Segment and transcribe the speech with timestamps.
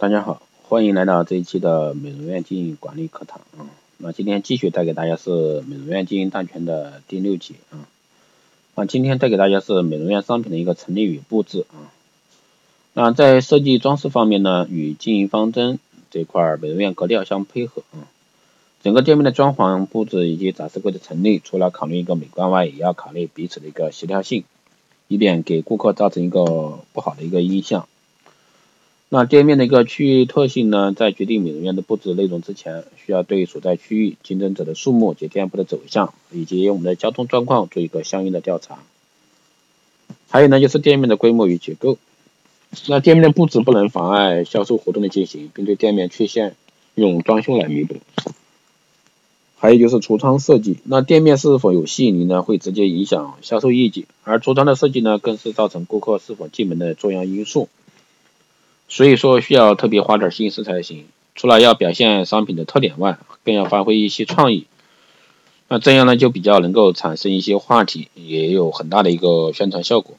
[0.00, 3.66] 大家好，欢迎来到这一期的美容院经营管理课堂啊。
[3.96, 7.82] 那今天继续带给大家是美容院经营大全的第六节啊。
[8.76, 11.90] 那今天带给大家是美容院商品的一个陈列与布置啊。
[12.92, 15.80] 那在设计装饰方面呢，与经营方针
[16.12, 18.06] 这块美容院格调相配合啊。
[18.84, 24.44] 整个店面的装潢布置以及展示柜的陈列，除了考虑一个美观外，也要考虑彼此的一个协调性，
[25.08, 27.88] 以免给顾客造成一个不好的一个印象。
[29.10, 38.80] 那店面的一个区域特性呢，在决定美容院的布置内容之前，需要对所在区域竞争者的数目及店铺的走向，以及我们的交通状况做一个相应的调查。
[40.28, 41.96] 还有呢，就是店面的规模与结构。
[42.86, 46.54] 那店面的布置不能妨碍销售活动的进行，并对店面缺陷
[46.94, 47.96] 用装修来弥补。
[49.56, 57.70] 还有就是橱窗设计，那店面是否有吸引力呢，会直接影响销售业绩，而橱窗的设计呢，更是造成顾客是否进门的重要因素。
[58.88, 64.66] 所以说需要特别花点心思才行，除了要表现商品的特点外，更要发挥一些创意。
[65.68, 70.16] 那这样呢，就比较能够产生一些话题，也有很大的一个宣传效果。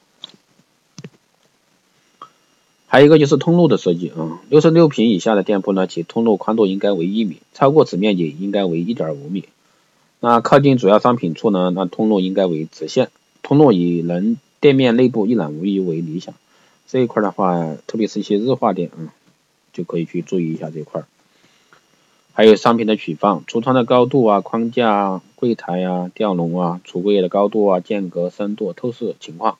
[2.86, 9.46] 还有一个就是通路的设计啊，六十六平以下的店铺呢，其通路宽度应该为一米，超过此面积应该为一点五米。
[10.20, 13.10] 那靠近主要商品处呢，那通路应该为直线，
[13.42, 16.36] 通路以能店面内部一览无余为理想。
[16.92, 19.14] 这一块的话，特别是一些日化店啊，
[19.74, 21.04] 就可以去注意一下这块。
[22.34, 29.60] 还有商品的取放、橱窗的高度啊、框架啊、柜台啊、吊笼啊、橱柜的高度啊、间隔、深度、透视情况，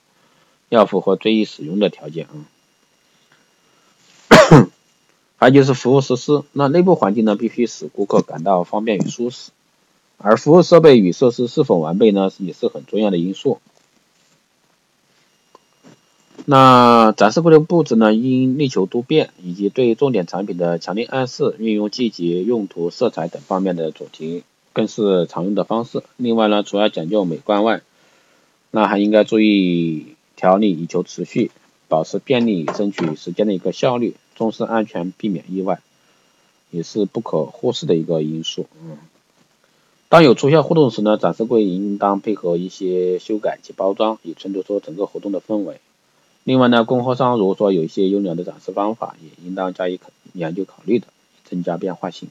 [0.70, 2.50] 要符合最易使用的条件啊。
[5.38, 9.52] 还有就是服务设施，那内部环境呢，必须使顾客感到方便与舒适，
[10.18, 13.60] 而服务设备与设施是否完备呢，也是很重要的因素。
[16.52, 24.42] 那展示柜的布置呢，应力求多变，以及对重点产品的强烈暗示、运用季节、用途、色彩等方面的主题，
[24.74, 26.02] 更是常用的方式。
[26.18, 27.84] 另外呢，除了讲究美观外，
[28.72, 31.52] 那还应该注意调理以求持续，
[31.88, 35.82] 保持便利，争取时间的一个效率，重视安全，避免意外，
[36.72, 38.66] 也是不可忽视的一个因素。
[38.84, 38.98] 嗯，
[40.08, 45.80] 当有促销活动时呢，展示柜应当配合一些修改及包装，以衬托出整个活动的氛围。
[46.50, 51.06] 另外呢，供货商如果说有一些优良的展示方法，也应当加以考研究考虑的，
[51.46, 52.28] 增加变化性。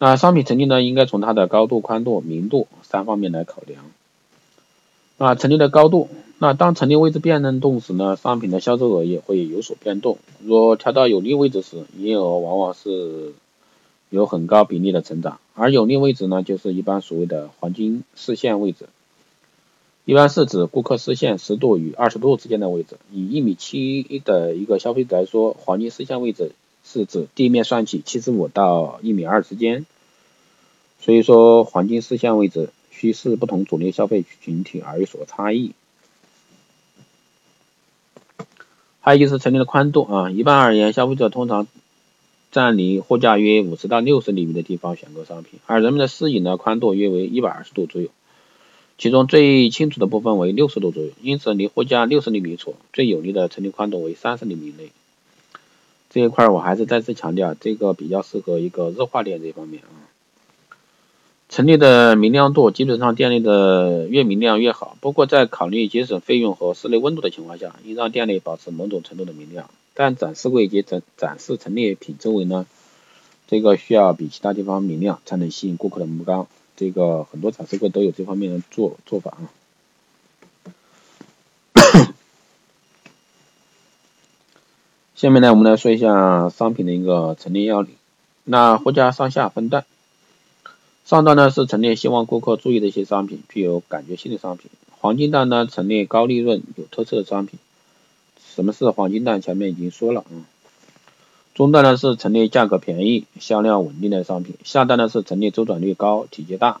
[0.00, 3.84] 那商品陈列呢，应该从它的高度、宽度、明度三方面来考量。
[5.18, 6.08] 那陈列的高度，
[6.40, 10.18] 那当陈列位置变动时呢，商品的销售额也会有所变动。
[10.44, 13.34] 若调到有利位置时，营业额往往是
[14.08, 18.88] 有很高比例的成长，而有利位置呢，就是一般所谓的黄金视线位置。
[20.10, 22.96] 一般是指顾客视线十度与二十度之间的位置。
[23.12, 26.50] 以一米七的一个消费者来说，黄金视线位置
[26.84, 29.86] 是指地面算起七十五到一米二之间。
[30.98, 35.74] 所以说，黄金视线位置需视不同主力消费群体而有所差异。
[38.98, 41.68] 还有就是陈列的宽度啊，一般而言，消费者通常
[42.50, 48.08] 站离货架约五十到六十厘米的地方选购商品，而人们的视野呢，宽度约为一百二十度左右。
[49.00, 54.90] 其中最清楚的部分为六十度左右，因此离货架六十厘米处最有利的陈列宽度为三十厘米内。
[56.10, 60.04] 这一块我还是再次强调，这个比较适合一个日化店这方面啊。
[61.48, 64.98] 陈列的明亮度，基本上店内的越明亮越好。
[65.00, 69.70] 不过在考虑节省费用和室内温度的情况下，应让店内保持某种程度的明亮。
[69.94, 72.66] 但展示柜及展展示陈列品周围呢，
[73.48, 76.46] 这个需要比其他地方明亮，才能吸引顾客的目光。
[76.80, 79.52] 这个很多展示柜都有这方面的做做法啊。
[85.14, 87.94] 下面呢，我们来说一下商品的一个陈列要领。
[88.44, 89.84] 那货架上下分段，
[91.04, 94.70] 上段呢是陈列希望顾客注意的一些商品，具有感觉性的商品。
[95.00, 97.58] 黄金段呢陈列高利润、有特色的商品。
[98.54, 99.42] 什么是黄金段？
[99.42, 100.32] 前面已经说了啊。
[101.54, 106.80] 中段呢是陈列价格便宜、销量稳定的商品，下段呢是陈列周转率高、体积大、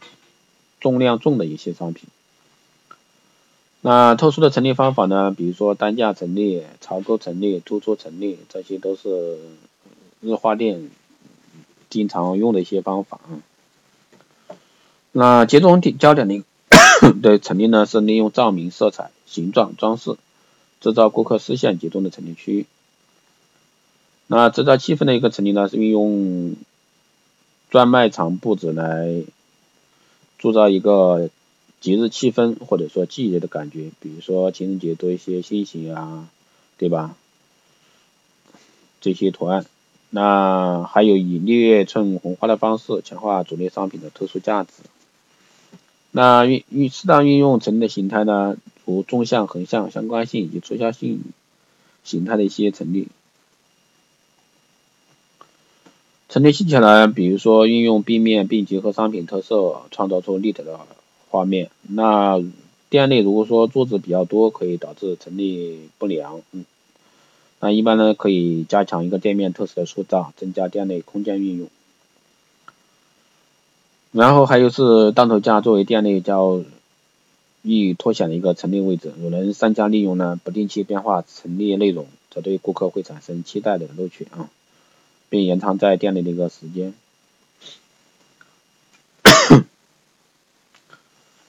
[0.80, 2.08] 重量重的一些商品。
[3.82, 9.38] 那特殊的陈列方法呢，比如说单价陈列、槽沟陈列、突出陈列，这些都是
[10.20, 10.90] 日化店
[11.88, 13.20] 经常用的一些方法。
[15.12, 16.42] 那集中点焦点 的
[17.22, 20.16] 的陈列呢，是利用照明、色彩、形状、装饰，
[20.80, 22.66] 制造顾客视线集中的陈列区域。
[24.32, 26.54] 那制造气氛的一个陈列呢，是运用
[27.68, 29.24] 专卖场布置来
[30.38, 31.30] 铸造一个
[31.80, 36.28] 节日气氛或者说季节的感觉，比如说情人节多一些星星啊，
[36.78, 37.16] 对吧？
[39.00, 39.66] 这些图案。
[40.10, 44.70] 那还有以略衬红花的方式强化主力商品的特殊价值。
[46.12, 51.20] 那运运适当运用陈列形态呢，如纵向、横向、相关性以及促销性
[52.04, 53.06] 形态的一些陈列。
[56.30, 60.78] 陈列技巧呢，比如说运用壁面并结合商品特色，创造出立体的
[61.28, 61.70] 画面。
[61.82, 62.40] 那
[62.88, 66.40] 店内如果说桌子比较多，可以导致陈列不良。
[66.52, 66.64] 嗯。
[67.58, 71.68] 那一般呢，可以加强一个店面特色的塑造，增加店内空间运用。
[74.12, 76.62] 然后还有是档头架作为店内较
[77.62, 84.48] 易凸显的一个陈列位置，有人商家利用呢不定期变化陈列内容，则对顾客会产生期待的乐趣啊，
[85.30, 86.92] 并延长在店内的一个时间。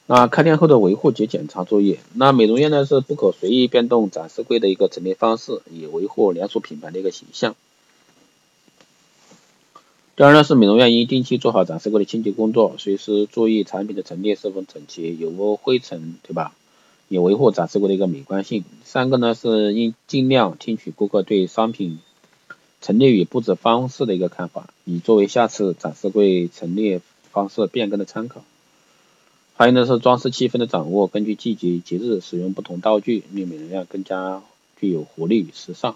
[0.07, 7.56] 那开店后的维护及检查作业，那美容院呢是不可随意变动展示柜的一个陈列方式，以维护连锁品牌的一个形象。
[10.16, 16.54] 第二呢是美容院应定期做好展示柜的清洁工作，随时注意产品的陈列是否整齐，有无灰尘，对吧？
[17.07, 18.63] 以维护展示柜的一个美观性。
[18.83, 22.00] 三个呢是应尽量听取顾客对商品
[22.81, 27.00] 陈列与布置方式的一个看法，以作为下次展示柜陈列
[27.31, 28.44] 方式变更的参考。
[29.56, 34.42] 还有呢是装饰气氛的掌握，根据季节节日使用不同道具，令美容院更加
[34.80, 35.95] 具有活力与时尚。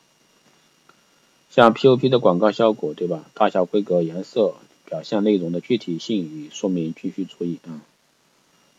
[1.49, 3.25] 像 POP 的广告效果，对吧？
[3.33, 4.53] 大小、规格、颜色、
[4.87, 7.81] 表现内容的具体性与说明必须注意啊。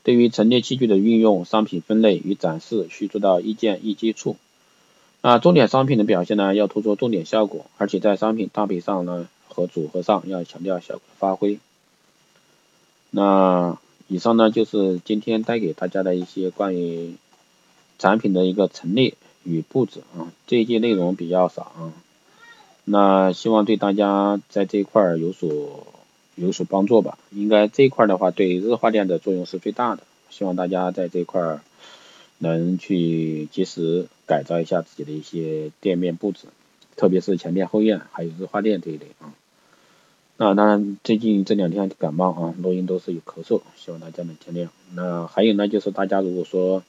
[0.05, 4.37] 对于陈列器具的运用、商品分类与展示，需做到一键一接触。
[5.23, 11.59] 那重点商品的表现呢，要突出重点效果，而且在商品搭配上呢和组合上要强调效果发挥。
[13.11, 13.79] 那。
[14.09, 17.17] 以上呢就是今天带给大家的一些关于
[17.99, 21.93] 产品的一个陈列与布置啊，这一节内容比较少啊，
[22.85, 25.89] 那希望对大家在这一块儿有所
[26.37, 27.19] 有所帮助吧。
[27.33, 30.05] 应该这一块的话，对日化店的作用是最大的。
[30.31, 31.61] 希望大家在这一块儿
[32.39, 36.47] 能去及时改造一下自己的一些店面布置，
[36.97, 39.35] 特别是前店后院还有日化店这一类啊。
[40.39, 44.69] 那当然，最近这两天感冒啊，录音都是有咳嗽，希望大家能见谅。
[44.95, 46.83] 那还有呢，就是大家如果说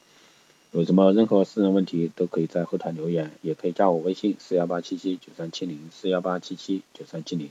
[0.74, 7.50] 有什么任何私人问题，都可以在后台留言，也可以加我微信四幺八七七九三七零四幺八七七九三七零，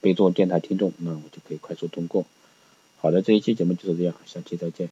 [0.00, 2.24] 备注电台听众，那我就可以快速通过。
[3.00, 4.80] 好的，这一期节目就是这样，下期再见。